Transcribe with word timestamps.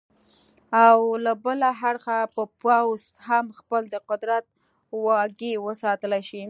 او 0.85 0.99
له 1.23 1.33
بله 1.45 1.69
اړخه 1.89 2.17
به 2.35 2.43
پوځ 2.61 3.01
هم 3.27 3.45
خپل 3.59 3.81
د 3.93 3.95
قدرت 4.09 4.45
واګې 5.05 5.53
وساتلې 5.67 6.21
شي. 6.29 6.39